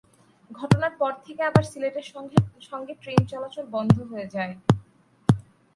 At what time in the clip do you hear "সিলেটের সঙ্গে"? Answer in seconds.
1.71-2.93